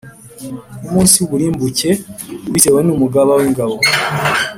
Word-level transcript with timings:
nk’umunsi 0.81 1.15
w’uburimbuke, 1.19 1.89
butewe 2.51 2.79
n’Umugaba 2.83 3.31
w’ingabo. 3.39 3.75